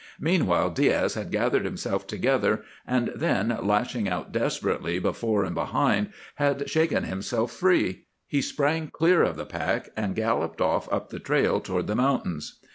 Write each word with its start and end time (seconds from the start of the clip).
Meanwhile 0.19 0.71
Diaz 0.71 1.13
had 1.13 1.29
gathered 1.29 1.63
himself 1.63 2.07
together, 2.07 2.63
and 2.87 3.11
then, 3.15 3.55
lashing 3.61 4.09
out 4.09 4.31
desperately 4.31 4.97
before 4.97 5.43
and 5.43 5.53
behind, 5.53 6.09
had 6.37 6.67
shaken 6.67 7.03
himself 7.03 7.51
free. 7.51 8.05
He 8.25 8.41
sprang 8.41 8.87
clear 8.87 9.21
of 9.21 9.35
the 9.35 9.45
pack, 9.45 9.89
and 9.95 10.15
galloped 10.15 10.59
off 10.59 10.91
up 10.91 11.11
the 11.11 11.19
trail 11.19 11.59
toward 11.59 11.85
the 11.85 11.93
mountains. 11.95 12.57